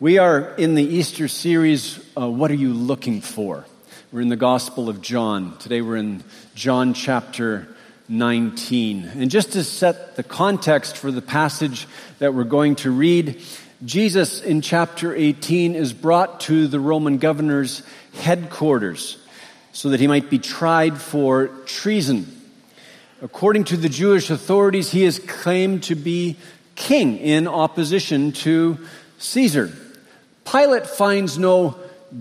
[0.00, 3.64] We are in the Easter series, uh, What Are You Looking For?
[4.12, 5.58] We're in the Gospel of John.
[5.58, 6.22] Today we're in
[6.54, 7.66] John chapter
[8.08, 9.10] 19.
[9.16, 11.88] And just to set the context for the passage
[12.20, 13.42] that we're going to read,
[13.84, 17.82] Jesus in chapter 18 is brought to the Roman governor's
[18.14, 19.18] headquarters
[19.72, 22.40] so that he might be tried for treason.
[23.20, 26.36] According to the Jewish authorities, he is claimed to be
[26.76, 28.78] king in opposition to
[29.18, 29.72] Caesar.
[30.50, 31.76] Pilate finds no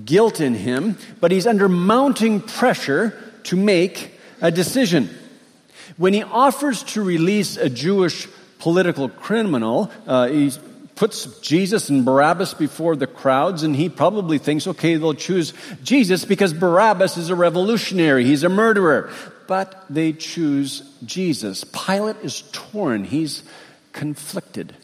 [0.06, 4.12] guilt in him, but he's under mounting pressure to make
[4.42, 5.10] a decision.
[5.96, 8.28] When he offers to release a Jewish
[8.60, 10.52] political criminal, uh, he
[10.96, 15.54] puts Jesus and Barabbas before the crowds, and he probably thinks, okay, they'll choose
[15.84, 19.12] Jesus because Barabbas is a revolutionary, he's a murderer.
[19.48, 21.64] But they choose Jesus.
[21.64, 23.44] Pilate is torn, he's
[23.94, 24.76] conflicted.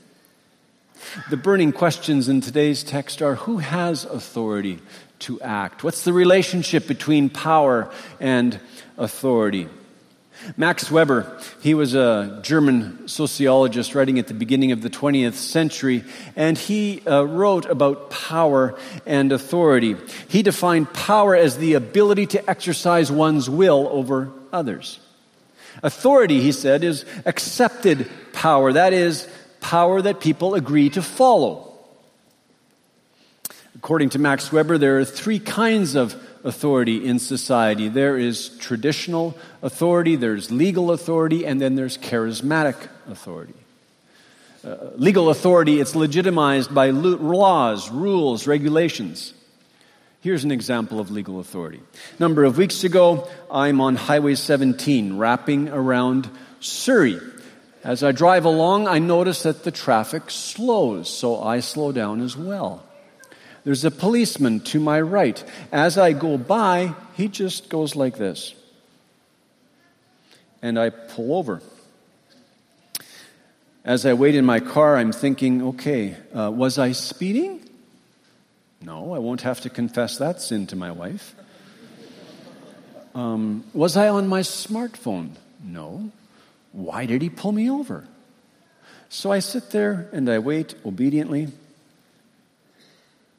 [1.30, 4.80] The burning questions in today's text are who has authority
[5.20, 5.84] to act?
[5.84, 8.60] What's the relationship between power and
[8.98, 9.68] authority?
[10.58, 16.04] Max Weber, he was a German sociologist writing at the beginning of the 20th century,
[16.36, 19.96] and he uh, wrote about power and authority.
[20.28, 25.00] He defined power as the ability to exercise one's will over others.
[25.82, 28.74] Authority, he said, is accepted power.
[28.74, 29.28] That is,
[29.64, 31.74] power that people agree to follow.
[33.76, 39.38] According to Max Weber, there are three kinds of authority in society there is traditional
[39.62, 42.76] authority, there's legal authority, and then there's charismatic
[43.10, 43.54] authority.
[44.66, 49.34] Uh, legal authority, it's legitimized by laws, rules, regulations.
[50.22, 51.82] Here's an example of legal authority.
[52.18, 56.30] Number of weeks ago, I'm on Highway 17, wrapping around
[56.62, 57.20] Surrey.
[57.84, 62.38] As I drive along, I notice that the traffic slows, so I slow down as
[62.38, 62.84] well.
[63.66, 65.44] There's a policeman to my right.
[65.72, 68.56] As I go by, he just goes like this.
[70.62, 71.62] And I pull over.
[73.84, 77.70] As I wait in my car, I'm thinking, okay, uh, was I speeding?
[78.82, 81.36] No, I won't have to confess that sin to my wife.
[83.14, 85.32] Um, was I on my smartphone?
[85.62, 86.12] No.
[86.74, 88.06] Why did he pull me over?
[89.08, 91.48] So I sit there and I wait obediently.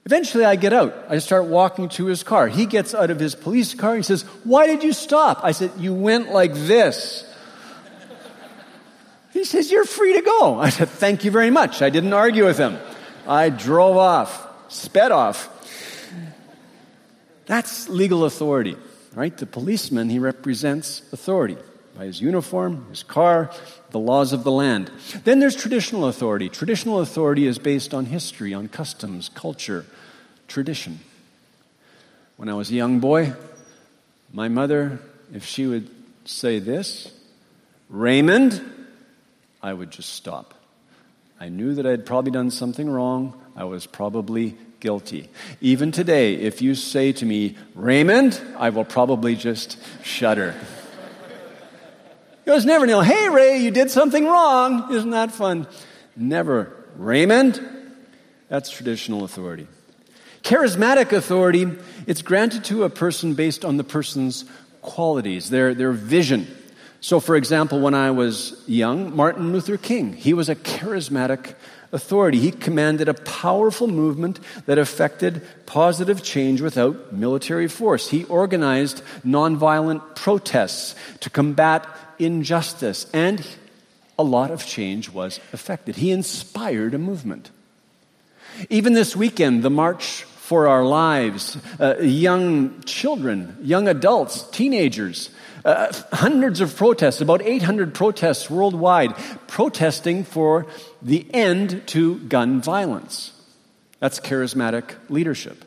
[0.06, 0.94] Eventually, I get out.
[1.08, 2.46] I start walking to his car.
[2.46, 3.96] He gets out of his police car.
[3.96, 5.40] He says, Why did you stop?
[5.42, 7.28] I said, You went like this.
[9.32, 10.60] He says, You're free to go.
[10.60, 11.82] I said, Thank you very much.
[11.82, 12.78] I didn't argue with him.
[13.26, 15.50] I drove off, sped off.
[17.46, 18.76] That's legal authority,
[19.14, 19.36] right?
[19.36, 21.56] The policeman, he represents authority
[21.96, 23.50] by his uniform, his car,
[23.90, 24.90] the laws of the land.
[25.24, 26.48] Then there's traditional authority.
[26.48, 29.86] Traditional authority is based on history, on customs, culture,
[30.48, 30.98] tradition.
[32.36, 33.32] When I was a young boy,
[34.32, 34.98] my mother,
[35.32, 35.88] if she would
[36.24, 37.12] say this,
[37.88, 38.60] Raymond,
[39.62, 40.54] I would just stop.
[41.38, 43.40] I knew that I had probably done something wrong.
[43.54, 45.28] I was probably guilty.
[45.60, 50.54] Even today, if you say to me, Raymond, I will probably just shudder.
[52.46, 54.92] It was never Neil, hey Ray, you did something wrong.
[54.92, 55.66] Isn't that fun?
[56.14, 56.84] Never.
[56.96, 57.60] Raymond,
[58.48, 59.66] that's traditional authority.
[60.42, 61.66] Charismatic authority,
[62.06, 64.44] it's granted to a person based on the person's
[64.82, 66.46] qualities, their, their vision.
[67.00, 71.54] So, for example, when I was young, Martin Luther King, he was a charismatic
[71.94, 72.38] authority.
[72.38, 78.10] He commanded a powerful movement that affected positive change without military force.
[78.10, 81.86] He organized nonviolent protests to combat
[82.18, 83.46] injustice, and
[84.18, 85.96] a lot of change was effected.
[85.96, 87.50] He inspired a movement.
[88.68, 95.30] Even this weekend, the March for Our Lives, uh, young children, young adults, teenagers,
[95.64, 99.16] uh, hundreds of protests, about 800 protests worldwide,
[99.46, 100.66] protesting for
[101.00, 103.32] the end to gun violence.
[104.00, 105.64] That's charismatic leadership.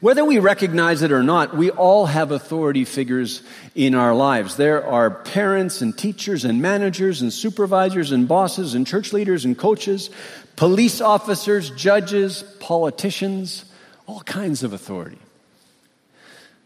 [0.00, 3.42] Whether we recognize it or not, we all have authority figures
[3.74, 4.56] in our lives.
[4.56, 9.58] There are parents and teachers and managers and supervisors and bosses and church leaders and
[9.58, 10.10] coaches,
[10.56, 13.64] police officers, judges, politicians,
[14.06, 15.18] all kinds of authority.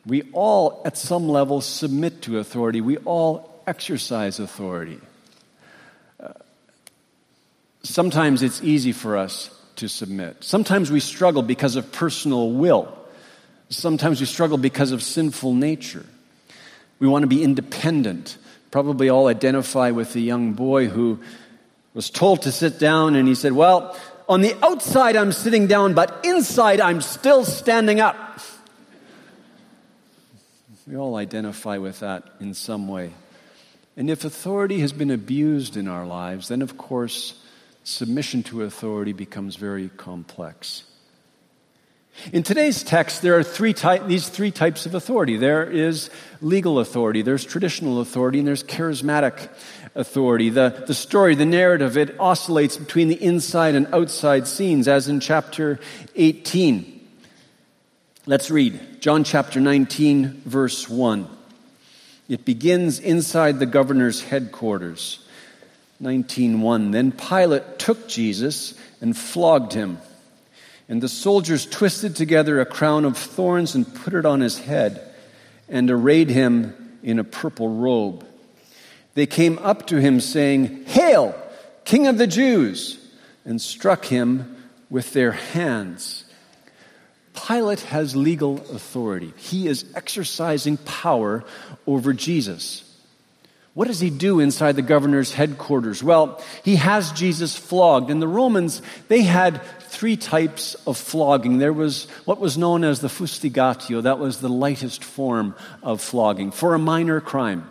[0.07, 2.81] We all, at some level, submit to authority.
[2.81, 5.01] We all exercise authority.
[6.21, 6.33] Uh,
[7.83, 10.45] sometimes it's easy for us to submit.
[10.45, 12.97] Sometimes we struggle because of personal will.
[13.69, 16.07] Sometimes we struggle because of sinful nature.
[16.99, 18.39] We want to be independent.
[18.71, 21.19] Probably all identify with the young boy who
[21.97, 23.99] was told to sit down and he said, Well,
[24.29, 28.39] on the outside I'm sitting down, but inside I'm still standing up.
[30.87, 33.15] We all identify with that in some way.
[33.97, 37.43] And if authority has been abused in our lives, then of course,
[37.83, 40.85] submission to authority becomes very complex.
[42.33, 45.37] In today's text, there are three ty- these three types of authority.
[45.37, 46.11] There is
[46.41, 49.49] legal authority, there's traditional authority, and there's charismatic
[49.95, 50.51] authority.
[50.51, 55.21] The, the story, the narrative, it oscillates between the inside and outside scenes, as in
[55.21, 55.79] chapter
[56.15, 56.93] 18.
[58.27, 61.29] Let's read John chapter 19, verse 1.
[62.29, 65.21] It begins inside the governor's headquarters.
[66.03, 69.99] 19:1 Then Pilate took Jesus and flogged him.
[70.89, 75.03] And the soldiers twisted together a crown of thorns and put it on his head
[75.69, 78.25] and arrayed him in a purple robe.
[79.15, 81.35] They came up to him saying, "Hail,
[81.85, 82.99] King of the Jews!"
[83.45, 84.57] and struck him
[84.91, 86.25] with their hands.
[87.35, 89.33] Pilate has legal authority.
[89.37, 91.45] He is exercising power
[91.87, 92.83] over Jesus.
[93.75, 96.03] What does he do inside the governor's headquarters?
[96.03, 98.11] Well, he has Jesus flogged.
[98.11, 99.61] And the Romans, they had
[99.97, 101.57] three types of flogging.
[101.57, 106.51] There was what was known as the fustigatio, that was the lightest form of flogging
[106.51, 107.71] for a minor crime.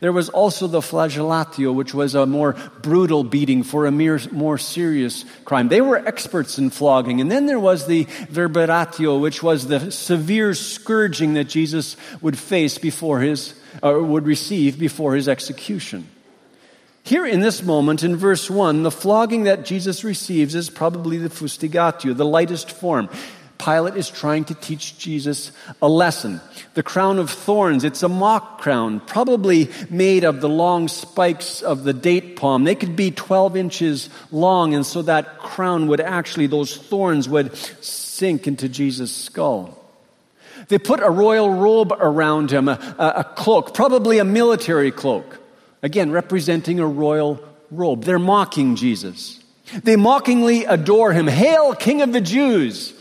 [0.00, 4.58] There was also the flagellatio, which was a more brutal beating for a mere, more
[4.58, 5.68] serious crime.
[5.68, 7.20] They were experts in flogging.
[7.20, 12.78] And then there was the verberatio, which was the severe scourging that Jesus would face
[12.78, 16.08] before his, or would receive before his execution.
[17.06, 21.28] Here in this moment, in verse 1, the flogging that Jesus receives is probably the
[21.28, 23.08] fustigatio, the lightest form.
[23.58, 26.40] Pilate is trying to teach Jesus a lesson.
[26.74, 31.84] The crown of thorns, it's a mock crown, probably made of the long spikes of
[31.84, 32.64] the date palm.
[32.64, 37.54] They could be 12 inches long, and so that crown would actually, those thorns would
[37.56, 39.80] sink into Jesus' skull.
[40.66, 45.38] They put a royal robe around him, a, a, cloak, probably a military cloak,
[45.82, 48.04] again, representing a royal robe.
[48.04, 49.42] They're mocking Jesus.
[49.82, 51.26] They mockingly adore him.
[51.26, 52.92] Hail, King of the Jews!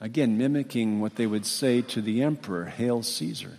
[0.00, 3.58] Again, mimicking what they would say to the emperor, Hail Caesar.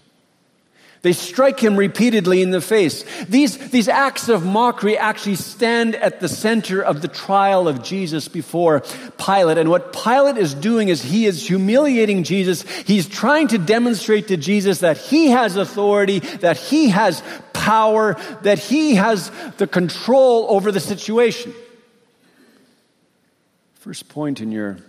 [1.06, 3.06] They strike him repeatedly in the face.
[3.26, 8.28] These, these acts of mockery actually stand at the center of the trial of Jesus
[8.28, 8.82] before
[9.24, 9.60] Pilate.
[9.60, 12.64] And what Pilate is doing is he is humiliating Jesus.
[12.88, 17.22] He's trying to demonstrate to Jesus that he has authority, that he has
[17.54, 21.54] power, that he has the control over the situation.
[23.76, 24.80] First point in your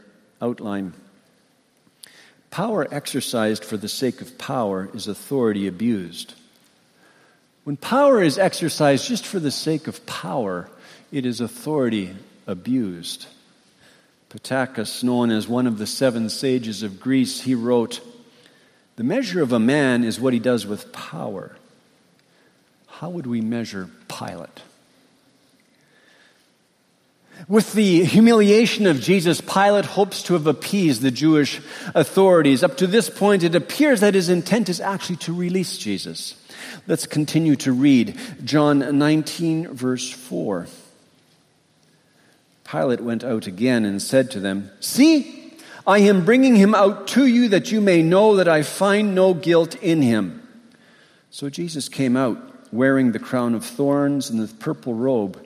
[0.41, 0.95] outline
[2.51, 6.35] Power exercised for the sake of power is authority abused.
[7.65, 10.71] When power is exercised just for the sake of power,
[11.11, 12.15] it is authority
[12.47, 13.27] abused.
[14.29, 18.01] Pittacus, known as one of the seven sages of Greece, he wrote,
[18.97, 21.57] The measure of a man is what he does with power.
[22.87, 24.63] How would we measure Pilate?
[27.49, 31.61] With the humiliation of Jesus, Pilate hopes to have appeased the Jewish
[31.95, 32.65] authorities.
[32.65, 36.35] Up to this point, it appears that his intent is actually to release Jesus.
[36.89, 40.67] Let's continue to read John 19, verse 4.
[42.65, 45.55] Pilate went out again and said to them, See,
[45.87, 49.35] I am bringing him out to you that you may know that I find no
[49.35, 50.43] guilt in him.
[51.31, 55.46] So Jesus came out wearing the crown of thorns and the purple robe.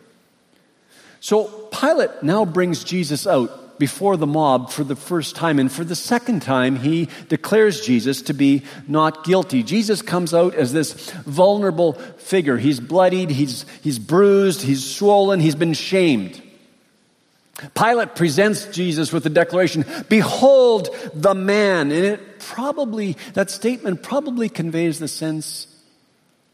[1.21, 5.59] So Pilate now brings Jesus out before the mob for the first time.
[5.59, 9.63] And for the second time, he declares Jesus to be not guilty.
[9.63, 12.57] Jesus comes out as this vulnerable figure.
[12.57, 16.41] He's bloodied, he's, he's bruised, he's swollen, he's been shamed.
[17.75, 21.91] Pilate presents Jesus with the declaration, Behold the man.
[21.91, 25.67] And it probably, that statement probably conveys the sense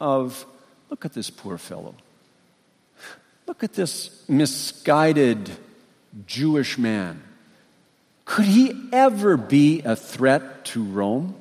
[0.02, 0.46] of,
[0.90, 1.96] Look at this poor fellow.
[3.48, 5.50] Look at this misguided
[6.26, 7.24] Jewish man.
[8.26, 11.36] Could he ever be a threat to Rome?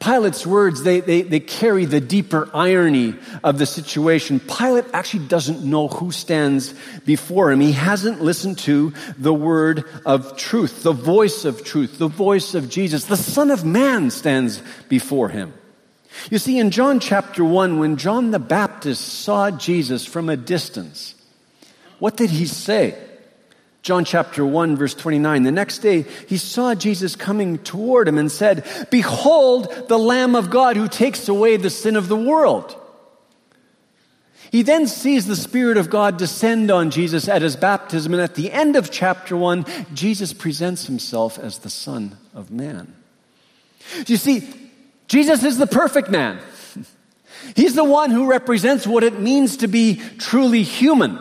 [0.00, 3.14] Pilate's words, they, they, they carry the deeper irony
[3.44, 4.40] of the situation.
[4.40, 7.60] Pilate actually doesn't know who stands before him.
[7.60, 12.70] He hasn't listened to the word of truth, the voice of truth, the voice of
[12.70, 13.04] Jesus.
[13.04, 15.52] The Son of Man stands before him.
[16.30, 21.14] You see, in John chapter 1, when John the Baptist saw Jesus from a distance,
[21.98, 22.96] what did he say?
[23.82, 25.44] John chapter 1 verse 29.
[25.44, 30.50] The next day he saw Jesus coming toward him and said, Behold the Lamb of
[30.50, 32.76] God who takes away the sin of the world.
[34.50, 38.34] He then sees the Spirit of God descend on Jesus at his baptism, and at
[38.34, 42.92] the end of chapter 1, Jesus presents himself as the Son of Man.
[44.06, 44.48] You see,
[45.08, 46.38] Jesus is the perfect man.
[47.54, 51.18] He's the one who represents what it means to be truly human.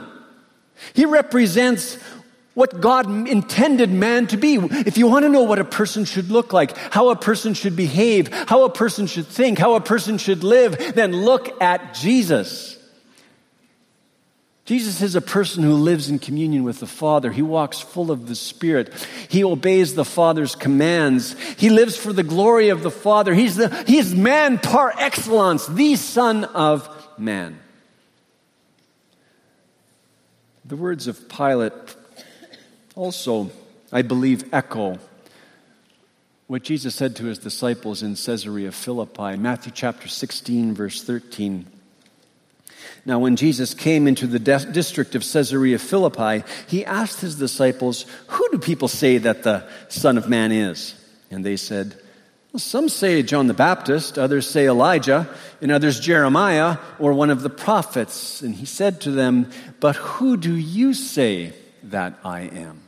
[0.93, 1.97] He represents
[2.55, 4.55] what God intended man to be.
[4.55, 7.75] If you want to know what a person should look like, how a person should
[7.75, 12.74] behave, how a person should think, how a person should live, then look at Jesus.
[14.65, 17.31] Jesus is a person who lives in communion with the Father.
[17.31, 18.91] He walks full of the Spirit.
[19.29, 21.39] He obeys the Father's commands.
[21.57, 23.35] He lives for the glory of the Father.
[23.35, 27.59] He's, the, he's man par excellence, the Son of Man.
[30.65, 31.73] The words of Pilate
[32.95, 33.51] also,
[33.91, 34.97] I believe, echo
[36.47, 41.67] what Jesus said to his disciples in Caesarea Philippi, Matthew chapter 16, verse 13.
[43.05, 48.05] Now, when Jesus came into the de- district of Caesarea Philippi, he asked his disciples,
[48.27, 50.95] Who do people say that the Son of Man is?
[51.29, 51.95] And they said,
[52.55, 55.27] well, Some say John the Baptist, others say Elijah,
[55.61, 58.41] and others Jeremiah or one of the prophets.
[58.41, 61.51] And he said to them, But who do you say
[61.83, 62.81] that I am?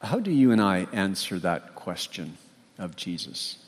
[0.00, 2.38] How do you and I answer that question
[2.78, 3.58] of Jesus?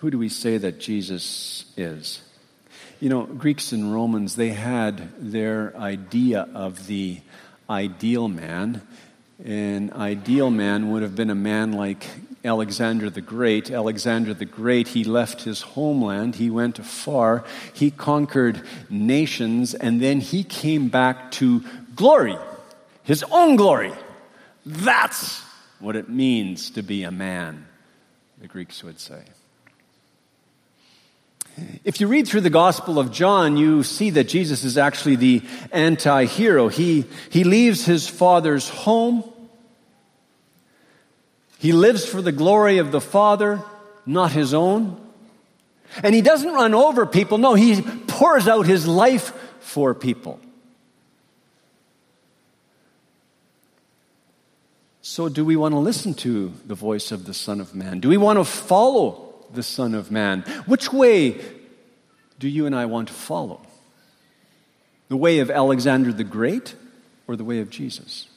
[0.00, 2.22] Who do we say that Jesus is?
[3.00, 7.20] You know, Greeks and Romans, they had their idea of the
[7.68, 8.80] ideal man.
[9.44, 12.06] An ideal man would have been a man like
[12.42, 13.70] Alexander the Great.
[13.70, 20.20] Alexander the Great, he left his homeland, he went afar, he conquered nations, and then
[20.20, 21.62] he came back to
[21.94, 22.38] glory,
[23.02, 23.92] his own glory.
[24.64, 25.42] That's
[25.78, 27.66] what it means to be a man,
[28.40, 29.24] the Greeks would say.
[31.84, 35.42] If you read through the Gospel of John, you see that Jesus is actually the
[35.72, 36.68] anti hero.
[36.68, 39.24] He, he leaves his father's home.
[41.58, 43.62] He lives for the glory of the Father,
[44.06, 44.98] not his own.
[46.02, 47.36] And he doesn't run over people.
[47.38, 50.40] No, he pours out his life for people.
[55.02, 58.00] So, do we want to listen to the voice of the Son of Man?
[58.00, 60.42] Do we want to follow the Son of Man?
[60.66, 61.40] Which way
[62.38, 63.60] do you and I want to follow?
[65.08, 66.74] The way of Alexander the Great
[67.26, 68.28] or the way of Jesus?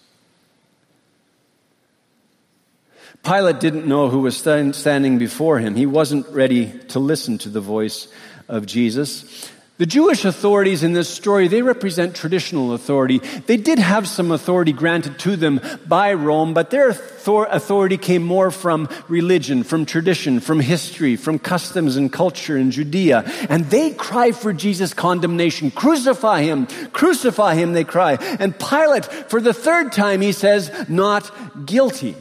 [3.23, 5.75] Pilate didn't know who was standing before him.
[5.75, 8.07] He wasn't ready to listen to the voice
[8.49, 9.49] of Jesus.
[9.79, 13.17] The Jewish authorities in this story, they represent traditional authority.
[13.47, 18.51] They did have some authority granted to them by Rome, but their authority came more
[18.51, 23.23] from religion, from tradition, from history, from customs and culture in Judea.
[23.49, 25.71] And they cry for Jesus' condemnation.
[25.71, 26.67] Crucify him!
[26.91, 28.19] Crucify him, they cry.
[28.39, 32.15] And Pilate, for the third time, he says, not guilty.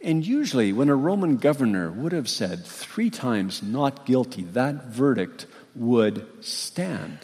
[0.00, 5.46] And usually, when a Roman governor would have said three times not guilty, that verdict
[5.78, 7.18] would stand.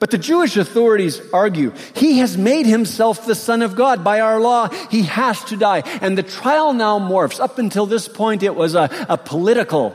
[0.00, 4.02] But the Jewish authorities argue he has made himself the Son of God.
[4.02, 5.82] By our law, he has to die.
[6.00, 7.38] And the trial now morphs.
[7.38, 9.94] Up until this point, it was a, a political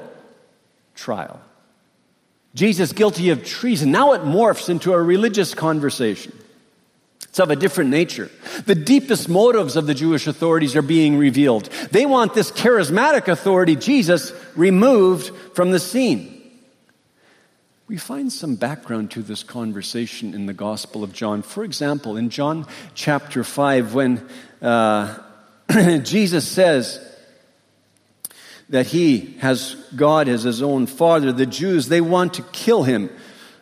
[0.93, 1.41] trial.
[2.53, 3.91] Jesus guilty of treason.
[3.91, 6.37] Now it morphs into a religious conversation.
[7.23, 8.29] It's of a different nature.
[8.65, 11.65] The deepest motives of the Jewish authorities are being revealed.
[11.91, 16.34] They want this charismatic authority, Jesus, removed from the scene.
[17.87, 21.43] We find some background to this conversation in the Gospel of John.
[21.43, 22.65] For example, in John
[22.95, 24.27] chapter 5, when
[24.59, 25.19] uh,
[25.99, 26.99] Jesus says
[28.69, 33.11] that he has God as his own father, the Jews, they want to kill him.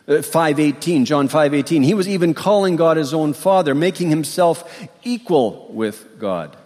[0.06, 5.70] Uh, 518 john 518 he was even calling god his own father making himself equal
[5.72, 6.58] with god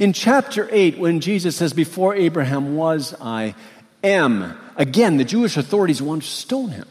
[0.00, 3.54] in chapter 8 when jesus says before abraham was i
[4.02, 6.88] am again the jewish authorities want to stone him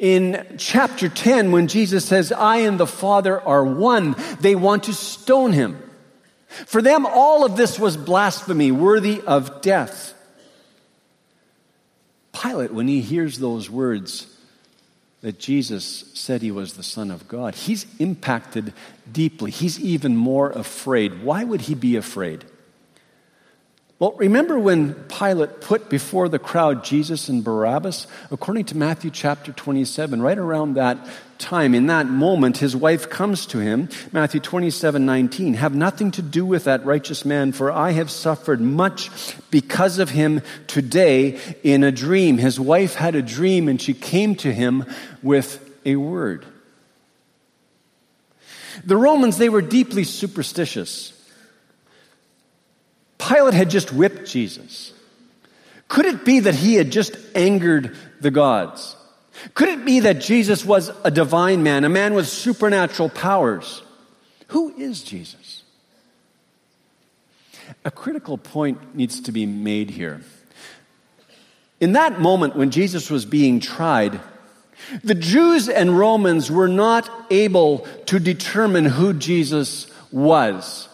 [0.00, 4.94] In chapter 10, when Jesus says, I and the Father are one, they want to
[4.94, 5.78] stone him.
[6.48, 10.14] For them, all of this was blasphemy, worthy of death.
[12.32, 14.26] Pilate, when he hears those words
[15.20, 18.72] that Jesus said he was the Son of God, he's impacted
[19.12, 19.50] deeply.
[19.50, 21.22] He's even more afraid.
[21.22, 22.46] Why would he be afraid?
[24.00, 28.06] Well, remember when Pilate put before the crowd Jesus and Barabbas?
[28.30, 30.96] According to Matthew chapter 27, right around that
[31.36, 36.22] time, in that moment, his wife comes to him, Matthew 27 19, have nothing to
[36.22, 39.10] do with that righteous man, for I have suffered much
[39.50, 42.38] because of him today in a dream.
[42.38, 44.86] His wife had a dream and she came to him
[45.22, 46.46] with a word.
[48.82, 51.19] The Romans, they were deeply superstitious.
[53.20, 54.92] Pilate had just whipped Jesus.
[55.88, 58.96] Could it be that he had just angered the gods?
[59.54, 63.82] Could it be that Jesus was a divine man, a man with supernatural powers?
[64.48, 65.62] Who is Jesus?
[67.84, 70.22] A critical point needs to be made here.
[71.80, 74.20] In that moment when Jesus was being tried,
[75.02, 80.88] the Jews and Romans were not able to determine who Jesus was.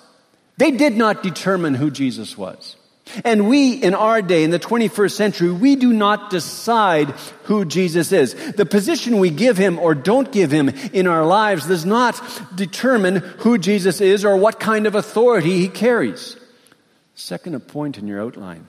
[0.56, 2.76] They did not determine who Jesus was.
[3.24, 7.10] And we, in our day, in the 21st century, we do not decide
[7.44, 8.34] who Jesus is.
[8.52, 12.20] The position we give him or don't give him in our lives does not
[12.56, 16.36] determine who Jesus is or what kind of authority he carries.
[17.14, 18.66] Second point in your outline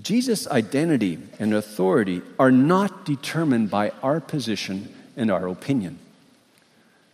[0.00, 5.98] Jesus' identity and authority are not determined by our position and our opinion.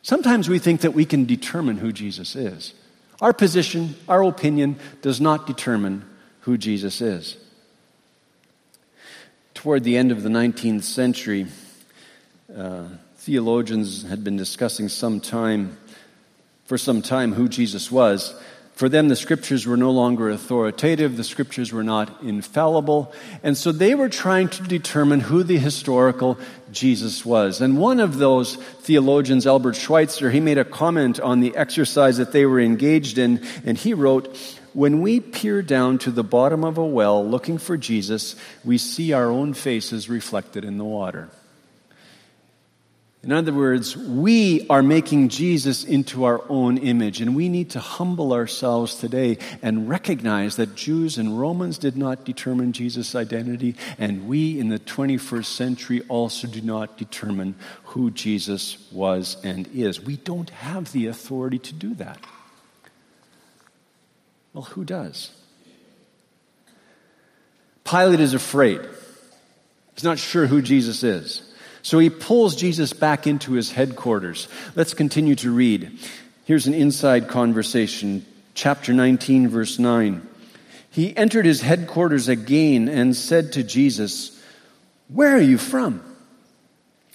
[0.02, 2.72] Sometimes we think that we can determine who Jesus is.
[3.20, 6.04] Our position, our opinion, does not determine
[6.40, 7.36] who Jesus is.
[9.52, 11.46] Toward the end of the 19th century,
[12.56, 12.84] uh,
[13.16, 15.76] theologians had been discussing some time,
[16.64, 18.34] for some time, who Jesus was.
[18.74, 23.12] For them, the scriptures were no longer authoritative, the scriptures were not infallible,
[23.42, 26.38] and so they were trying to determine who the historical
[26.72, 27.60] Jesus was.
[27.60, 32.32] And one of those theologians, Albert Schweitzer, he made a comment on the exercise that
[32.32, 34.34] they were engaged in, and he wrote,
[34.72, 39.12] When we peer down to the bottom of a well looking for Jesus, we see
[39.12, 41.28] our own faces reflected in the water.
[43.22, 47.78] In other words, we are making Jesus into our own image, and we need to
[47.78, 54.26] humble ourselves today and recognize that Jews and Romans did not determine Jesus' identity, and
[54.26, 60.00] we in the 21st century also do not determine who Jesus was and is.
[60.00, 62.24] We don't have the authority to do that.
[64.54, 65.30] Well, who does?
[67.84, 68.80] Pilate is afraid.
[69.94, 71.49] He's not sure who Jesus is.
[71.82, 74.48] So he pulls Jesus back into his headquarters.
[74.74, 75.98] Let's continue to read.
[76.44, 80.26] Here's an inside conversation, chapter 19, verse 9.
[80.90, 84.42] He entered his headquarters again and said to Jesus,
[85.08, 86.02] Where are you from?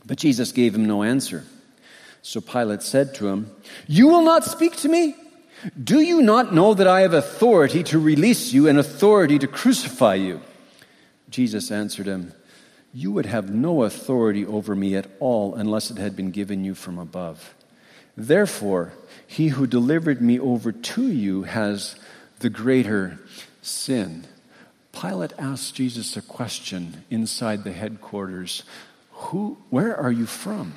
[0.05, 1.43] But Jesus gave him no answer.
[2.21, 3.51] So Pilate said to him,
[3.87, 5.15] You will not speak to me?
[5.81, 10.15] Do you not know that I have authority to release you and authority to crucify
[10.15, 10.41] you?
[11.29, 12.33] Jesus answered him,
[12.95, 16.73] you would have no authority over me at all unless it had been given you
[16.73, 17.53] from above.
[18.15, 18.93] Therefore,
[19.27, 21.97] he who delivered me over to you has
[22.39, 23.19] the greater
[23.61, 24.25] sin.
[24.93, 28.63] Pilate asked Jesus a question inside the headquarters
[29.11, 30.73] Who, Where are you from?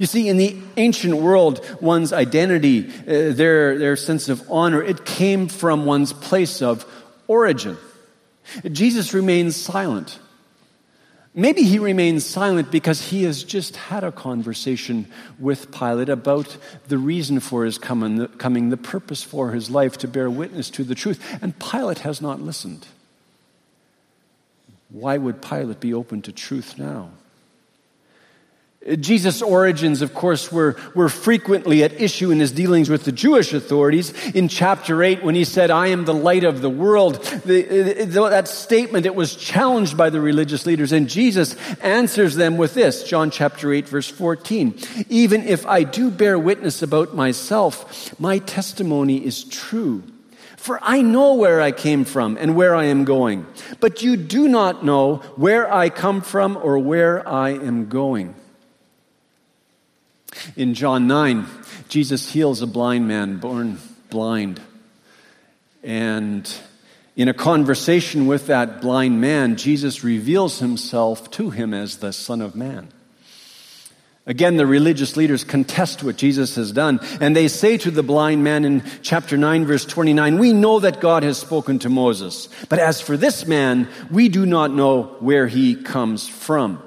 [0.00, 5.04] You see, in the ancient world, one's identity, uh, their, their sense of honor, it
[5.04, 6.84] came from one's place of
[7.28, 7.76] origin.
[8.72, 10.18] Jesus remains silent.
[11.36, 15.08] Maybe he remains silent because he has just had a conversation
[15.40, 20.30] with Pilate about the reason for his coming, the purpose for his life to bear
[20.30, 22.86] witness to the truth, and Pilate has not listened.
[24.90, 27.10] Why would Pilate be open to truth now?
[29.00, 33.54] Jesus' origins, of course, were, were frequently at issue in his dealings with the Jewish
[33.54, 34.12] authorities.
[34.32, 38.28] In chapter 8, when he said, I am the light of the world, the, the,
[38.28, 40.92] that statement, it was challenged by the religious leaders.
[40.92, 44.78] And Jesus answers them with this, John chapter 8, verse 14.
[45.08, 50.02] Even if I do bear witness about myself, my testimony is true.
[50.58, 53.46] For I know where I came from and where I am going.
[53.80, 58.34] But you do not know where I come from or where I am going.
[60.56, 61.46] In John 9,
[61.88, 63.78] Jesus heals a blind man born
[64.10, 64.60] blind.
[65.82, 66.50] And
[67.16, 72.40] in a conversation with that blind man, Jesus reveals himself to him as the Son
[72.40, 72.88] of Man.
[74.26, 78.42] Again, the religious leaders contest what Jesus has done, and they say to the blind
[78.42, 82.78] man in chapter 9, verse 29, We know that God has spoken to Moses, but
[82.78, 86.82] as for this man, we do not know where he comes from.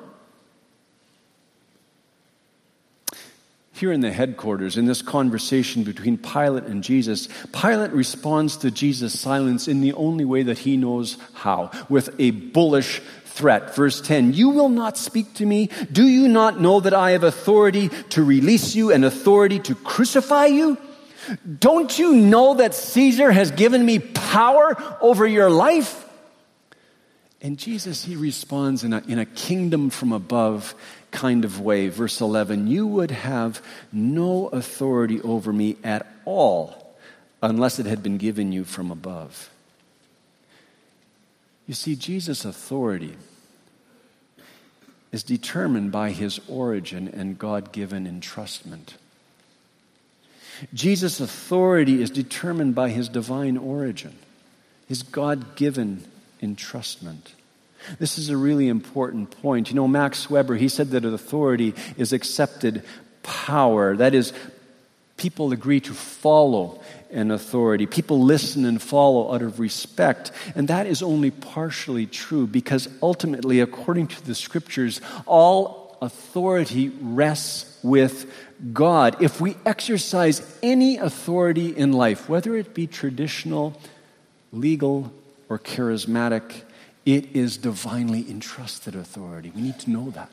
[3.77, 9.19] Here in the headquarters, in this conversation between Pilate and Jesus, Pilate responds to Jesus'
[9.19, 13.75] silence in the only way that he knows how, with a bullish threat.
[13.75, 15.69] Verse 10 You will not speak to me.
[15.91, 20.47] Do you not know that I have authority to release you and authority to crucify
[20.47, 20.79] you?
[21.59, 26.03] Don't you know that Caesar has given me power over your life?
[27.41, 30.73] And Jesus, he responds in a, in a kingdom from above
[31.17, 31.89] kind of way.
[31.89, 36.95] Verse 11 You would have no authority over me at all
[37.41, 39.49] unless it had been given you from above.
[41.65, 43.17] You see, Jesus' authority
[45.11, 48.93] is determined by his origin and God given entrustment.
[50.73, 54.15] Jesus' authority is determined by his divine origin,
[54.87, 56.03] his God given
[56.41, 57.33] entrustment.
[57.99, 59.69] This is a really important point.
[59.69, 62.83] You know, Max Weber, he said that authority is accepted
[63.23, 63.95] power.
[63.95, 64.33] That is,
[65.17, 67.85] people agree to follow an authority.
[67.85, 70.31] People listen and follow out of respect.
[70.55, 77.79] And that is only partially true because ultimately, according to the scriptures, all authority rests
[77.83, 78.31] with
[78.73, 79.21] God.
[79.21, 83.79] If we exercise any authority in life, whether it be traditional,
[84.51, 85.11] legal,
[85.49, 86.63] or charismatic,
[87.07, 89.49] it is divinely entrusted authority.
[89.55, 90.29] We need to know that.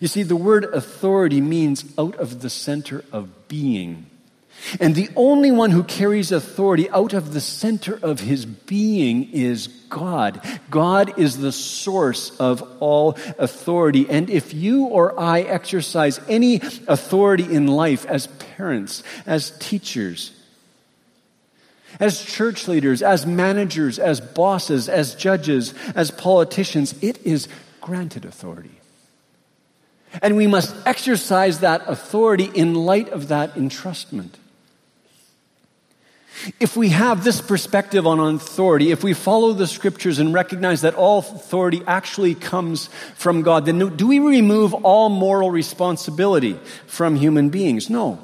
[0.00, 4.06] You see, the word authority means out of the center of being.
[4.80, 9.68] And the only one who carries authority out of the center of his being is
[9.88, 10.40] God.
[10.70, 14.10] God is the source of all authority.
[14.10, 20.32] And if you or I exercise any authority in life as parents, as teachers,
[22.00, 27.48] as church leaders, as managers, as bosses, as judges, as politicians, it is
[27.80, 28.80] granted authority.
[30.20, 34.30] And we must exercise that authority in light of that entrustment.
[36.58, 40.94] If we have this perspective on authority, if we follow the scriptures and recognize that
[40.94, 47.50] all authority actually comes from God, then do we remove all moral responsibility from human
[47.50, 47.88] beings?
[47.88, 48.18] No.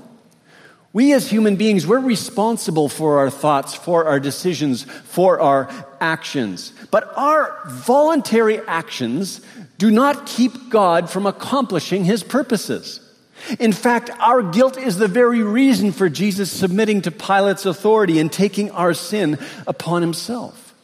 [0.93, 5.69] We as human beings, we're responsible for our thoughts, for our decisions, for our
[6.01, 6.73] actions.
[6.91, 9.41] But our voluntary actions
[9.77, 13.01] do not keep God from accomplishing his purposes.
[13.61, 18.33] In fact, our guilt is the very reason for Jesus submitting to Pilate's authority and
[18.33, 20.75] taking our sin upon himself.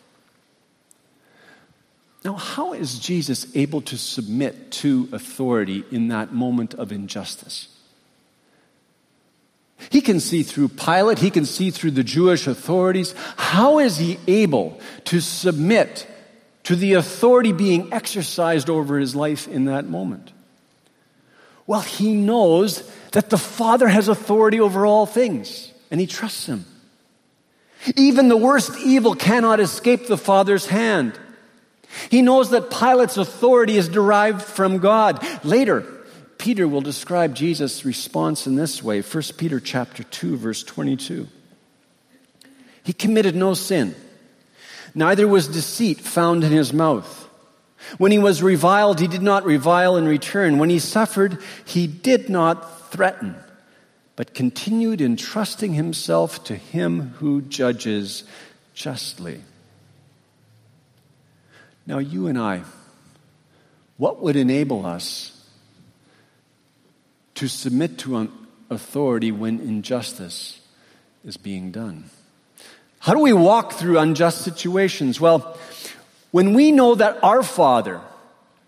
[2.24, 7.73] Now, how is Jesus able to submit to authority in that moment of injustice?
[9.90, 13.14] He can see through Pilate, he can see through the Jewish authorities.
[13.36, 16.06] How is he able to submit
[16.64, 20.32] to the authority being exercised over his life in that moment?
[21.66, 26.64] Well, he knows that the Father has authority over all things, and he trusts him.
[27.96, 31.18] Even the worst evil cannot escape the Father's hand.
[32.10, 35.24] He knows that Pilate's authority is derived from God.
[35.44, 35.86] Later,
[36.44, 41.26] Peter will describe Jesus' response in this way 1 Peter chapter 2 verse 22.
[42.82, 43.94] He committed no sin.
[44.94, 47.30] Neither was deceit found in his mouth.
[47.96, 50.58] When he was reviled, he did not revile in return.
[50.58, 53.36] When he suffered, he did not threaten,
[54.14, 58.22] but continued entrusting himself to him who judges
[58.74, 59.40] justly.
[61.86, 62.64] Now, you and I,
[63.96, 65.33] what would enable us
[67.34, 68.32] to submit to an
[68.70, 70.60] authority when injustice
[71.24, 72.10] is being done?
[72.98, 75.20] How do we walk through unjust situations?
[75.20, 75.58] Well,
[76.30, 78.00] when we know that our Father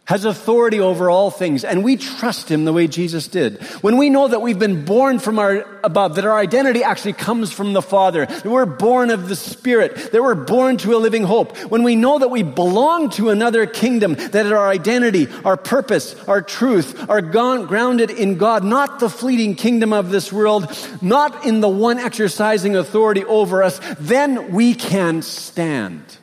[0.07, 4.09] has authority over all things and we trust Him the way Jesus did, when we
[4.09, 7.83] know that we've been born from our above, that our identity actually comes from the
[7.83, 11.83] Father, that we're born of the Spirit, that we're born to a living hope, when
[11.83, 17.09] we know that we belong to another kingdom, that our identity, our purpose, our truth
[17.09, 20.71] are grounded in God, not the fleeting kingdom of this world,
[21.03, 26.19] not in the one exercising authority over us, then we can stand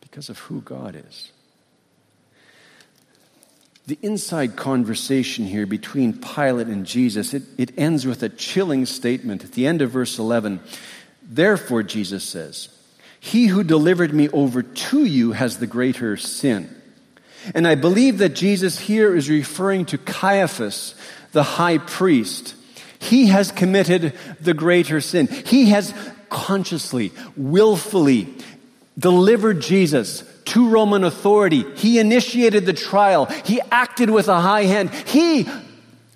[0.00, 1.32] because of who God is.
[3.86, 9.44] The inside conversation here between Pilate and Jesus, it, it ends with a chilling statement
[9.44, 10.60] at the end of verse 11.
[11.22, 12.68] Therefore, Jesus says,
[13.20, 16.68] He who delivered me over to you has the greater sin.
[17.54, 20.96] And I believe that Jesus here is referring to Caiaphas,
[21.30, 22.56] the high priest.
[22.98, 25.28] He has committed the greater sin.
[25.28, 25.94] He has
[26.28, 28.34] consciously, willfully
[28.98, 31.64] delivered Jesus to Roman authority.
[31.76, 33.26] He initiated the trial.
[33.26, 34.90] He acted with a high hand.
[34.90, 35.48] He,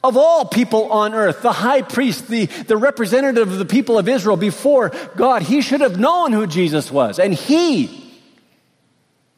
[0.03, 4.09] of all people on earth, the high priest, the, the representative of the people of
[4.09, 7.19] Israel before God, he should have known who Jesus was.
[7.19, 8.13] And he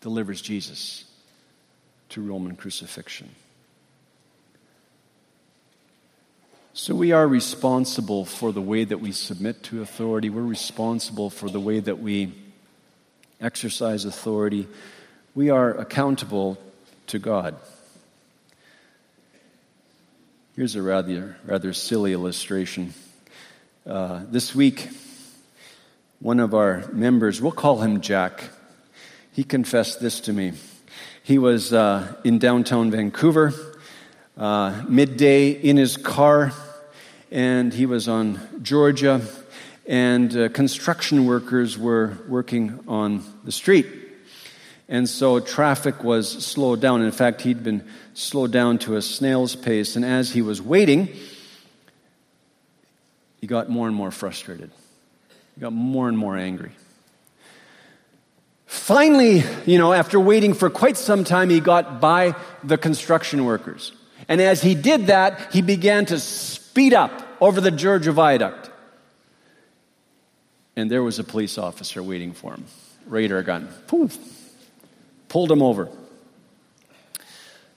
[0.00, 1.04] delivers Jesus
[2.10, 3.30] to Roman crucifixion.
[6.74, 10.30] So we are responsible for the way that we submit to authority.
[10.30, 12.32] We're responsible for the way that we
[13.42, 14.68] exercise authority.
[15.34, 16.58] We are accountable
[17.08, 17.56] to God.
[20.54, 22.94] Here's a rather, rather silly illustration.
[23.84, 24.88] Uh, this week,
[26.20, 28.44] one of our members, we'll call him Jack,
[29.32, 30.52] he confessed this to me.
[31.24, 33.52] He was uh, in downtown Vancouver
[34.36, 36.52] uh, midday in his car,
[37.30, 39.20] and he was on Georgia,
[39.86, 43.86] and uh, construction workers were working on the street.
[44.88, 47.02] And so traffic was slowed down.
[47.02, 47.82] In fact, he'd been
[48.14, 51.08] slowed down to a snail's pace, and as he was waiting,
[53.40, 54.70] he got more and more frustrated.
[55.54, 56.72] He got more and more angry.
[58.66, 63.92] Finally, you know, after waiting for quite some time, he got by the construction workers.
[64.28, 68.70] And as he did that, he began to speed up over the Georgia Viaduct.
[70.76, 72.64] And there was a police officer waiting for him.
[73.06, 73.68] Radar gun.
[73.86, 74.18] Poof.
[75.28, 75.88] Pulled him over.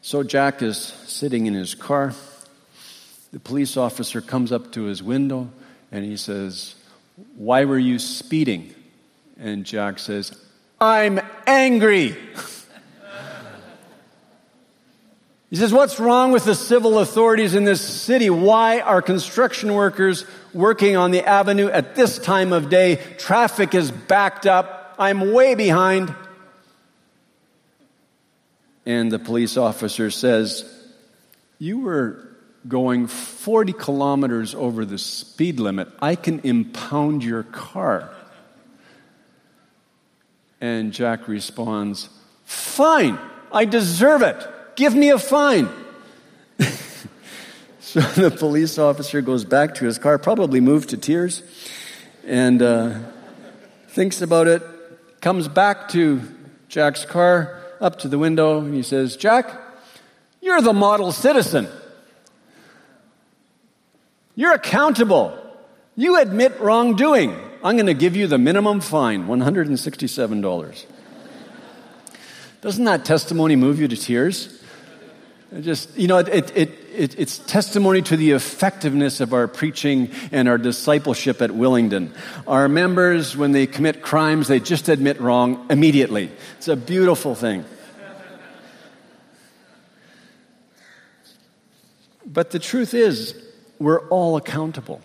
[0.01, 2.13] So Jack is sitting in his car.
[3.31, 5.49] The police officer comes up to his window
[5.91, 6.75] and he says,
[7.35, 8.73] Why were you speeding?
[9.37, 10.37] And Jack says,
[10.79, 12.15] I'm angry.
[15.49, 18.29] He says, What's wrong with the civil authorities in this city?
[18.29, 22.95] Why are construction workers working on the avenue at this time of day?
[23.17, 24.95] Traffic is backed up.
[24.97, 26.13] I'm way behind.
[28.85, 30.65] And the police officer says,
[31.59, 32.27] You were
[32.67, 35.87] going 40 kilometers over the speed limit.
[36.01, 38.11] I can impound your car.
[40.59, 42.09] And Jack responds,
[42.45, 43.19] Fine,
[43.51, 44.47] I deserve it.
[44.75, 45.69] Give me a fine.
[47.79, 51.43] so the police officer goes back to his car, probably moved to tears,
[52.25, 52.99] and uh,
[53.87, 54.61] thinks about it,
[55.21, 56.21] comes back to
[56.67, 59.49] Jack's car, up to the window, and he says, Jack,
[60.41, 61.69] you're the model citizen.
[64.35, 65.39] You're accountable.
[65.95, 67.33] You admit wrongdoing.
[67.63, 70.85] I'm going to give you the minimum fine $167.
[72.59, 74.61] Doesn't that testimony move you to tears?
[75.61, 80.49] Just, you know, it, it, it, it's testimony to the effectiveness of our preaching and
[80.49, 82.13] our discipleship at Willingdon.
[82.47, 86.31] Our members, when they commit crimes, they just admit wrong immediately.
[86.57, 87.63] It's a beautiful thing.
[92.25, 93.35] But the truth is,
[93.79, 95.01] we're all accountable.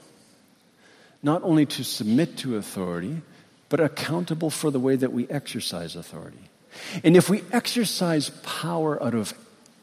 [1.23, 3.21] Not only to submit to authority,
[3.69, 6.51] but accountable for the way that we exercise authority.
[7.05, 9.35] And if we exercise power out of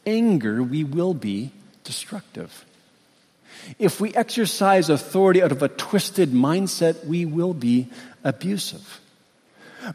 [0.08, 1.52] anger, we will be
[1.84, 2.64] destructive.
[3.78, 7.88] If we exercise authority out of a twisted mindset, we will be
[8.24, 9.00] abusive.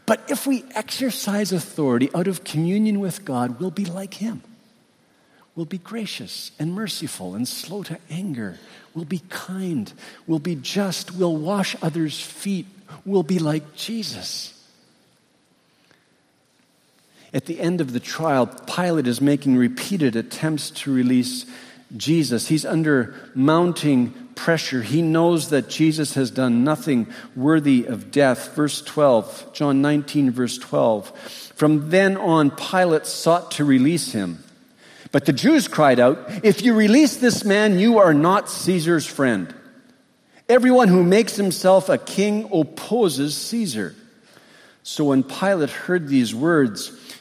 [0.06, 4.42] But if we exercise authority out of communion with God, we'll be like Him.
[5.54, 8.58] We'll be gracious and merciful and slow to anger.
[8.94, 9.92] We'll be kind.
[10.26, 11.14] We'll be just.
[11.14, 12.66] We'll wash others' feet.
[13.04, 14.50] We'll be like Jesus.
[17.34, 21.46] At the end of the trial, Pilate is making repeated attempts to release
[21.96, 22.46] Jesus.
[22.46, 24.82] He's under mounting pressure.
[24.82, 28.54] He knows that Jesus has done nothing worthy of death.
[28.54, 31.10] Verse 12, John 19, verse 12.
[31.56, 34.42] From then on, Pilate sought to release him.
[35.10, 39.52] But the Jews cried out, If you release this man, you are not Caesar's friend.
[40.48, 43.94] Everyone who makes himself a king opposes Caesar.
[44.82, 46.92] So when Pilate heard these words,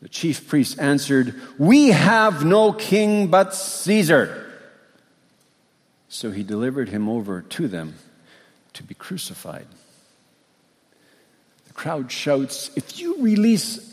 [0.00, 4.44] The chief priests answered, We have no king but Caesar.
[6.08, 7.94] So he delivered him over to them
[8.74, 9.66] to be crucified.
[11.66, 13.84] The crowd shouts, If you release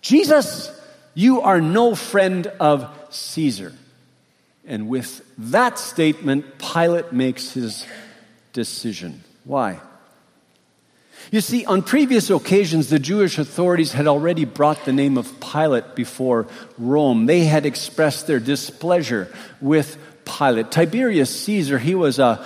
[0.00, 0.70] Jesus,
[1.14, 3.72] you are no friend of Caesar.
[4.66, 7.86] And with that statement, Pilate makes his
[8.52, 9.22] decision.
[9.44, 9.80] Why?
[11.30, 15.94] You see, on previous occasions, the Jewish authorities had already brought the name of Pilate
[15.94, 16.46] before
[16.78, 17.26] Rome.
[17.26, 20.70] They had expressed their displeasure with Pilate.
[20.70, 22.44] Tiberius Caesar, he was a,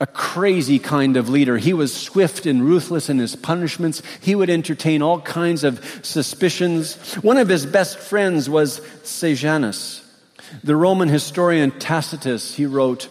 [0.00, 1.58] a crazy kind of leader.
[1.58, 4.02] He was swift and ruthless in his punishments.
[4.20, 6.96] He would entertain all kinds of suspicions.
[7.16, 10.06] One of his best friends was Sejanus.
[10.64, 13.08] The Roman historian Tacitus, he wrote,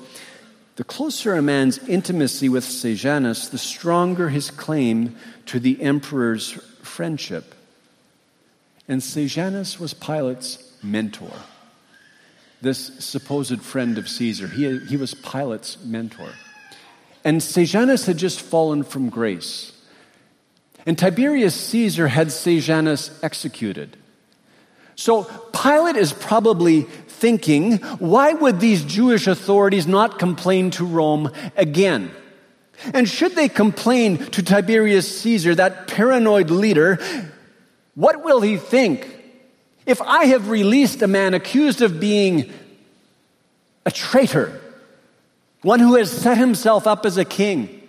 [0.80, 7.54] the closer a man's intimacy with Sejanus, the stronger his claim to the emperor's friendship.
[8.88, 11.34] And Sejanus was Pilate's mentor.
[12.62, 16.30] This supposed friend of Caesar, he, he was Pilate's mentor.
[17.26, 19.74] And Sejanus had just fallen from grace.
[20.86, 23.98] And Tiberius Caesar had Sejanus executed.
[24.96, 26.84] So Pilate is probably
[27.20, 32.12] thinking, why would these Jewish authorities not complain to Rome again?
[32.94, 37.00] And should they complain to Tiberius Caesar, that paranoid leader,
[37.96, 39.18] what will he think?
[39.86, 42.52] If I have released a man accused of being
[43.86, 44.62] a traitor,
[45.62, 47.88] one who has set himself up as a king,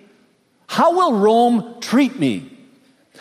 [0.66, 2.50] how will Rome treat me?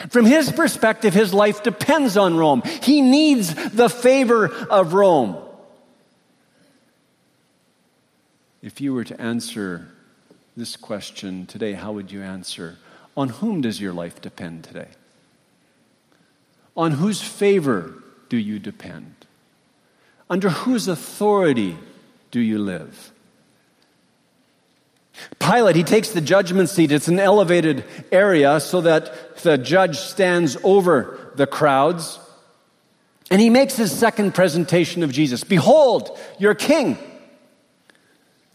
[0.09, 2.61] From his perspective, his life depends on Rome.
[2.81, 5.35] He needs the favor of Rome.
[8.61, 9.87] If you were to answer
[10.57, 12.77] this question today, how would you answer?
[13.15, 14.89] On whom does your life depend today?
[16.75, 17.93] On whose favor
[18.27, 19.15] do you depend?
[20.29, 21.77] Under whose authority
[22.31, 23.11] do you live?
[25.39, 26.91] Pilate, he takes the judgment seat.
[26.91, 32.19] It's an elevated area so that the judge stands over the crowds.
[33.31, 36.97] And he makes his second presentation of Jesus Behold, your king.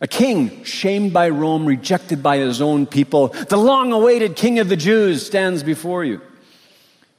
[0.00, 3.28] A king shamed by Rome, rejected by his own people.
[3.28, 6.20] The long awaited king of the Jews stands before you.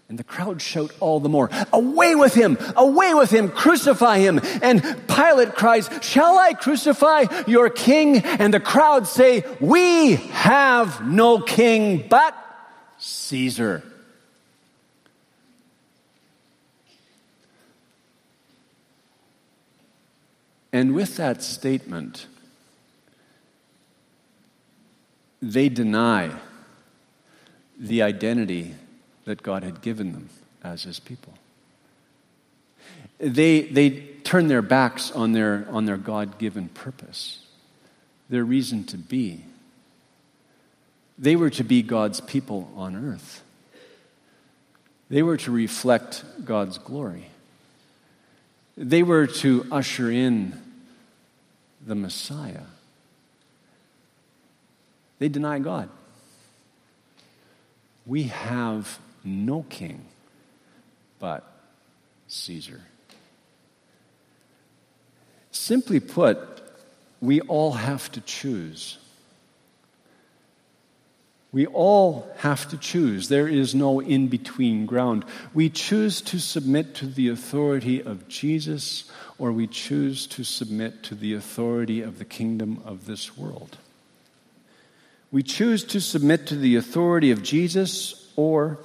[0.07, 2.57] And the crowd shout all the more, Away with him!
[2.75, 3.49] Away with him!
[3.49, 4.39] Crucify him!
[4.61, 8.17] And Pilate cries, Shall I crucify your king?
[8.17, 12.35] And the crowd say, We have no king but
[12.99, 13.83] Caesar.
[20.71, 22.27] And with that statement,
[25.45, 26.31] they deny
[27.77, 28.73] the identity
[29.25, 30.29] that God had given them
[30.63, 31.33] as his people.
[33.19, 33.91] They, they
[34.23, 37.45] turn their backs on their, on their God given purpose,
[38.27, 39.45] their reason to be.
[41.17, 43.43] They were to be God's people on earth.
[45.09, 47.27] They were to reflect God's glory.
[48.75, 50.59] They were to usher in
[51.85, 52.63] the Messiah.
[55.19, 55.89] They deny God.
[58.05, 60.05] We have no king
[61.19, 61.43] but
[62.27, 62.81] Caesar.
[65.51, 66.39] Simply put,
[67.21, 68.97] we all have to choose.
[71.51, 73.29] We all have to choose.
[73.29, 75.23] There is no in between ground.
[75.53, 81.15] We choose to submit to the authority of Jesus, or we choose to submit to
[81.15, 83.77] the authority of the kingdom of this world.
[85.35, 88.79] We choose to submit to the authority of Jesus or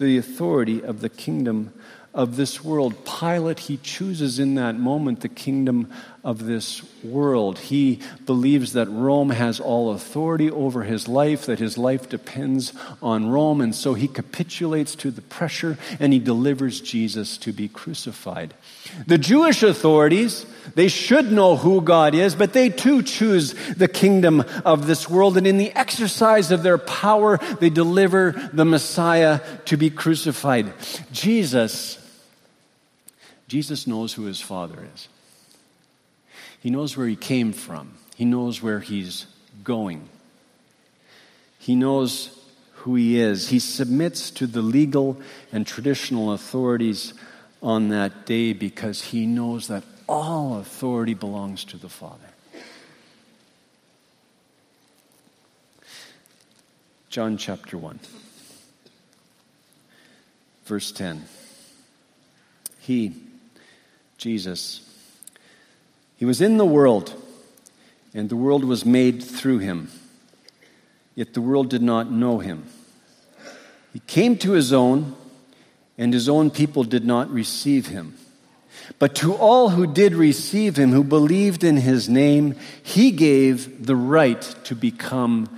[0.00, 1.72] the authority of the kingdom
[2.12, 3.04] of this world.
[3.04, 5.92] Pilate, he chooses in that moment the kingdom
[6.26, 7.56] of this world.
[7.56, 13.30] He believes that Rome has all authority over his life, that his life depends on
[13.30, 18.54] Rome, and so he capitulates to the pressure and he delivers Jesus to be crucified.
[19.06, 24.44] The Jewish authorities, they should know who God is, but they too choose the kingdom
[24.64, 29.76] of this world, and in the exercise of their power, they deliver the Messiah to
[29.76, 30.72] be crucified.
[31.12, 32.02] Jesus
[33.48, 35.08] Jesus knows who his Father is.
[36.66, 39.26] He knows where he came from, he knows where he's
[39.62, 40.08] going.
[41.60, 42.36] He knows
[42.72, 43.50] who he is.
[43.50, 45.16] He submits to the legal
[45.52, 47.14] and traditional authorities
[47.62, 52.30] on that day because he knows that all authority belongs to the Father.
[57.10, 58.00] John chapter 1,
[60.64, 61.26] verse 10.
[62.80, 63.12] He,
[64.18, 64.85] Jesus.
[66.16, 67.12] He was in the world,
[68.14, 69.90] and the world was made through him.
[71.14, 72.66] Yet the world did not know him.
[73.92, 75.14] He came to his own,
[75.96, 78.16] and his own people did not receive him.
[78.98, 83.96] But to all who did receive him, who believed in his name, he gave the
[83.96, 85.48] right to become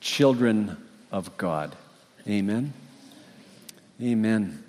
[0.00, 0.76] children
[1.10, 1.76] of God.
[2.28, 2.72] Amen.
[4.00, 4.62] Amen.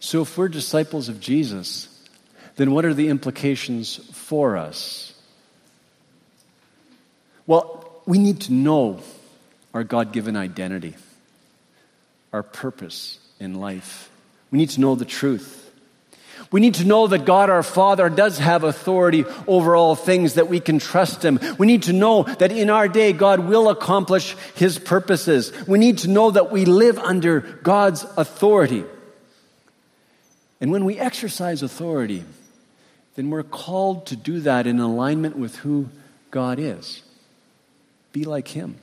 [0.00, 1.88] So, if we're disciples of Jesus,
[2.56, 5.12] then what are the implications for us?
[7.46, 9.00] Well, we need to know
[9.72, 10.94] our God given identity,
[12.32, 14.10] our purpose in life.
[14.50, 15.60] We need to know the truth.
[16.50, 20.48] We need to know that God our Father does have authority over all things, that
[20.48, 21.40] we can trust Him.
[21.58, 25.52] We need to know that in our day God will accomplish His purposes.
[25.66, 28.84] We need to know that we live under God's authority.
[30.60, 32.24] And when we exercise authority,
[33.14, 35.88] then we're called to do that in alignment with who
[36.30, 37.02] God is.
[38.12, 38.76] Be like Him.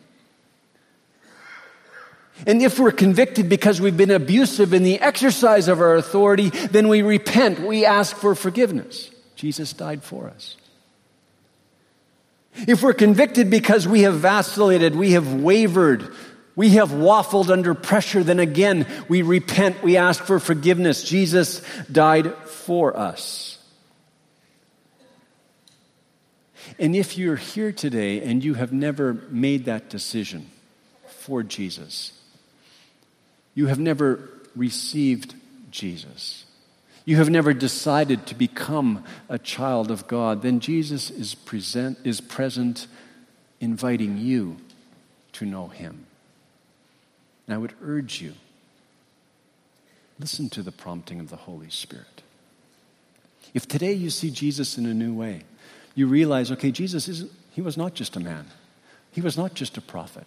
[2.48, 6.88] And if we're convicted because we've been abusive in the exercise of our authority, then
[6.88, 7.60] we repent.
[7.60, 9.12] We ask for forgiveness.
[9.36, 10.56] Jesus died for us.
[12.68, 16.14] If we're convicted because we have vacillated, we have wavered,
[16.56, 21.04] we have waffled under pressure, then again we repent, we ask for forgiveness.
[21.04, 21.62] Jesus
[21.92, 23.51] died for us.
[26.82, 30.50] And if you're here today and you have never made that decision
[31.06, 32.12] for Jesus,
[33.54, 35.36] you have never received
[35.70, 36.44] Jesus,
[37.06, 42.20] you have never decided to become a child of God, then Jesus is, present, is
[42.20, 42.88] present
[43.60, 44.58] inviting you
[45.34, 46.08] to know Him.
[47.46, 48.34] And I would urge you
[50.20, 52.24] listen to the prompting of the Holy Spirit.
[53.54, 55.44] If today you see Jesus in a new way,
[55.96, 58.46] you realize, okay, Jesus is he was not just a man.
[59.12, 60.26] He was not just a prophet.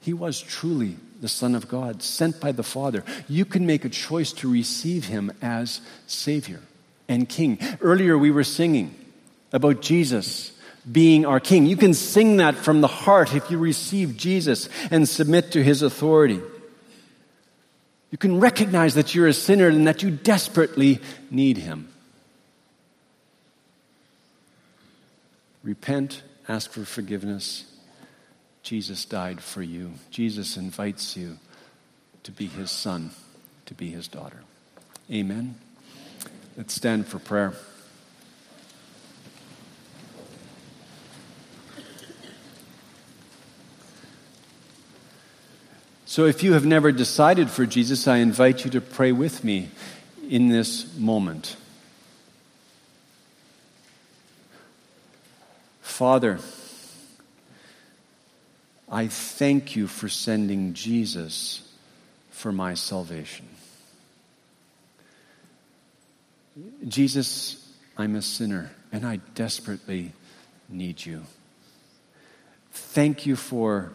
[0.00, 3.04] He was truly the Son of God, sent by the Father.
[3.28, 6.60] You can make a choice to receive him as Savior
[7.08, 7.58] and King.
[7.80, 8.94] Earlier, we were singing
[9.52, 10.52] about Jesus
[10.90, 11.66] being our King.
[11.66, 15.82] You can sing that from the heart if you receive Jesus and submit to his
[15.82, 16.40] authority.
[18.10, 21.88] You can recognize that you're a sinner and that you desperately need him.
[25.62, 27.64] Repent, ask for forgiveness
[28.68, 29.92] Jesus died for you.
[30.10, 31.38] Jesus invites you
[32.22, 33.12] to be his son,
[33.64, 34.42] to be his daughter.
[35.10, 35.54] Amen.
[36.54, 37.54] Let's stand for prayer.
[46.04, 49.70] So, if you have never decided for Jesus, I invite you to pray with me
[50.28, 51.56] in this moment.
[55.98, 56.38] Father,
[58.88, 61.68] I thank you for sending Jesus
[62.30, 63.48] for my salvation.
[66.86, 70.12] Jesus, I'm a sinner and I desperately
[70.68, 71.24] need you.
[72.70, 73.90] Thank you for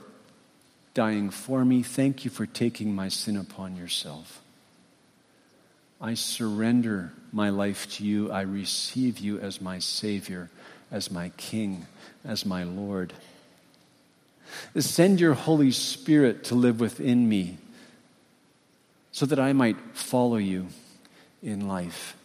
[0.93, 1.83] dying for me.
[1.83, 4.41] Thank you for taking my sin upon yourself.
[6.01, 8.29] I surrender my life to you.
[8.29, 10.49] I receive you as my Savior,
[10.93, 11.87] as my King,
[12.23, 13.13] as my Lord.
[14.77, 17.57] Send your Holy Spirit to live within me
[19.11, 20.67] so that I might follow you
[21.41, 22.15] in life.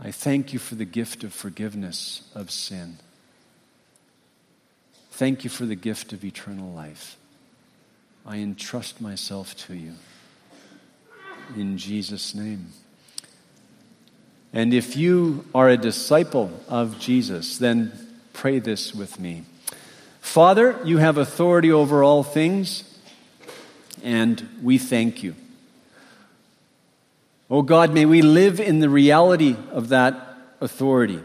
[0.00, 2.98] I thank you for the gift of forgiveness of sin.
[5.10, 7.16] Thank you for the gift of eternal life.
[8.24, 9.94] I entrust myself to you.
[11.54, 12.68] In Jesus' name.
[14.52, 17.92] And if you are a disciple of Jesus, then
[18.32, 19.44] pray this with me.
[20.20, 22.98] Father, you have authority over all things,
[24.02, 25.34] and we thank you.
[27.50, 31.20] Oh God, may we live in the reality of that authority.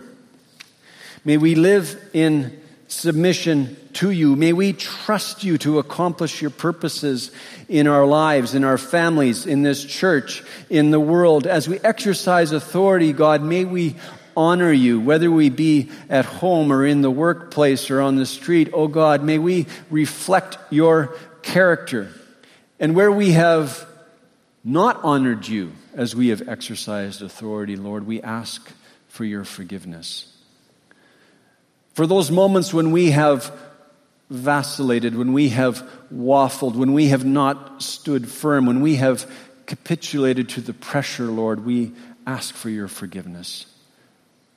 [1.26, 2.61] May we live in
[2.94, 4.36] submission to you.
[4.36, 7.32] May we trust you to accomplish your purposes
[7.68, 11.48] in our lives, in our families, in this church, in the world.
[11.48, 13.96] As we exercise authority, God, may we
[14.36, 18.70] honor you, whether we be at home or in the workplace or on the street.
[18.74, 22.12] Oh God, may we reflect your character.
[22.80, 23.86] And where we have
[24.64, 28.72] not honored you as we have exercised authority, Lord, we ask
[29.10, 30.32] for your forgiveness.
[31.94, 33.52] For those moments when we have
[34.30, 39.30] vacillated, when we have waffled, when we have not stood firm, when we have
[39.68, 41.91] capitulated to the pressure, Lord, we
[42.26, 43.68] ask for your forgiveness.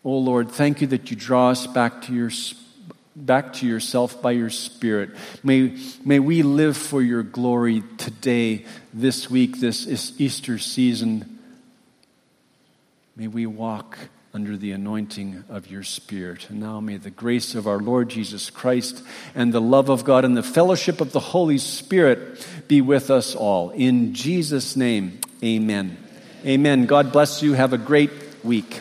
[0.04, 2.30] Oh Lord, thank you that you draw us back to your
[3.16, 5.10] back to yourself by your Spirit.
[5.42, 9.86] May, may we live for your glory today, this week, this
[10.20, 11.38] Easter season.
[13.16, 13.96] May we walk
[14.36, 16.50] under the anointing of your Spirit.
[16.50, 19.02] And now may the grace of our Lord Jesus Christ
[19.34, 23.34] and the love of God and the fellowship of the Holy Spirit be with us
[23.34, 23.70] all.
[23.70, 25.96] In Jesus' name, amen.
[26.44, 26.84] Amen.
[26.84, 27.54] God bless you.
[27.54, 28.10] Have a great
[28.44, 28.80] week.